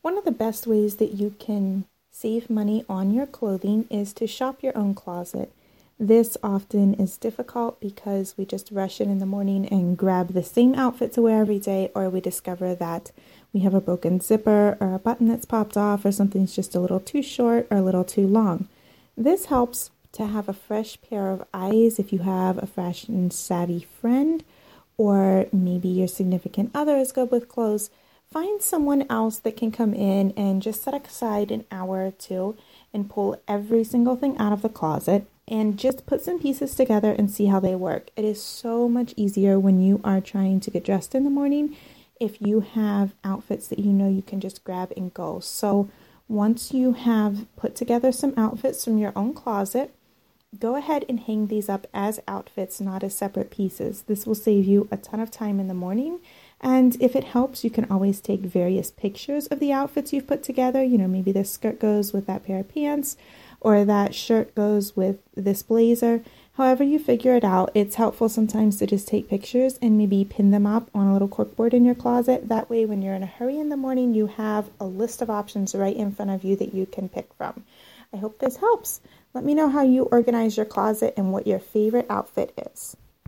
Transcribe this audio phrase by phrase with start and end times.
[0.00, 4.26] One of the best ways that you can save money on your clothing is to
[4.26, 5.52] shop your own closet.
[5.98, 10.44] This often is difficult because we just rush in in the morning and grab the
[10.44, 13.10] same outfit to wear every day, or we discover that
[13.52, 16.80] we have a broken zipper or a button that's popped off, or something's just a
[16.80, 18.68] little too short or a little too long.
[19.16, 23.80] This helps to have a fresh pair of eyes if you have a fashion savvy
[24.00, 24.44] friend,
[24.96, 27.90] or maybe your significant other is good with clothes.
[28.30, 32.56] Find someone else that can come in and just set aside an hour or two
[32.92, 37.10] and pull every single thing out of the closet and just put some pieces together
[37.10, 38.10] and see how they work.
[38.16, 41.74] It is so much easier when you are trying to get dressed in the morning
[42.20, 45.40] if you have outfits that you know you can just grab and go.
[45.40, 45.88] So,
[46.28, 49.94] once you have put together some outfits from your own closet,
[50.58, 54.02] go ahead and hang these up as outfits, not as separate pieces.
[54.02, 56.20] This will save you a ton of time in the morning.
[56.60, 60.42] And if it helps, you can always take various pictures of the outfits you've put
[60.42, 60.82] together.
[60.82, 63.16] You know, maybe this skirt goes with that pair of pants,
[63.60, 66.22] or that shirt goes with this blazer.
[66.54, 70.50] However, you figure it out, it's helpful sometimes to just take pictures and maybe pin
[70.50, 72.48] them up on a little corkboard in your closet.
[72.48, 75.30] That way, when you're in a hurry in the morning, you have a list of
[75.30, 77.64] options right in front of you that you can pick from.
[78.12, 79.00] I hope this helps.
[79.34, 82.96] Let me know how you organize your closet and what your favorite outfit is.